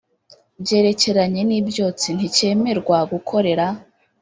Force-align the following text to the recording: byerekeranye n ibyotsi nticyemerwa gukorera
byerekeranye 0.63 1.41
n 1.45 1.51
ibyotsi 1.59 2.07
nticyemerwa 2.15 2.97
gukorera 3.11 3.65